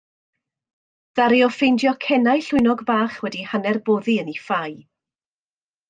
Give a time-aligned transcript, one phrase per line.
[1.11, 4.77] Ddaru o ffeindio cenau llwynog bach wedi hanner boddi yn ei ffau.